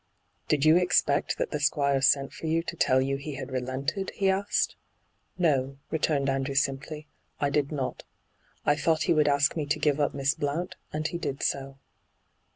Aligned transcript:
'Did 0.49 0.65
you 0.65 0.77
fcxpeot 0.77 1.35
that 1.35 1.51
the 1.51 1.59
Squire 1.59 2.01
sent 2.01 2.33
for 2.33 2.47
you 2.47 2.63
to 2.63 2.75
tell 2.75 2.99
you 3.03 3.17
he 3.17 3.35
had 3.35 3.51
relented 3.51 4.09
V 4.09 4.15
he 4.17 4.29
asked.' 4.31 4.75
No,' 5.37 5.77
returned 5.91 6.27
Andrew 6.27 6.55
simply,' 6.55 7.07
I 7.39 7.51
did 7.51 7.71
not. 7.71 8.01
I 8.65 8.75
thought 8.75 9.03
he 9.03 9.13
wotdd 9.13 9.27
ask 9.27 9.55
me 9.55 9.67
to 9.67 9.77
give 9.77 9.99
up 9.99 10.15
Miss 10.15 10.33
Blount, 10.33 10.73
and 10.91 11.07
he 11.07 11.19
did 11.19 11.43
so.' 11.43 11.77